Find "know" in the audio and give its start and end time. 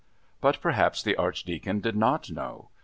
2.31-2.71